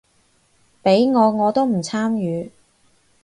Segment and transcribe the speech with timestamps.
[0.83, 2.49] 畀我我都唔參與